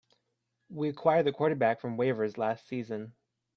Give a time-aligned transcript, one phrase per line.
[0.71, 3.13] We acquired the quarterback from waivers last season.